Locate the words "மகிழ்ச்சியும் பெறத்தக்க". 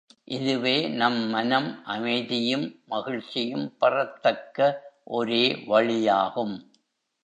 2.85-4.81